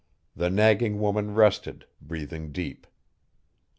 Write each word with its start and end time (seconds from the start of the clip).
The 0.35 0.49
nagging 0.49 0.99
woman 0.99 1.35
rested, 1.35 1.85
breathing 2.03 2.51
deep. 2.51 2.87